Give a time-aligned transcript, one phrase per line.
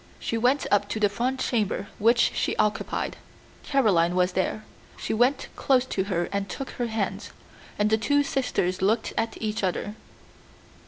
[0.17, 3.17] She went up to the front chamber which she occupied.
[3.61, 4.65] Caroline was there.
[4.97, 7.29] She went close to her and took her hands,
[7.77, 9.93] and the two sisters looked at each other.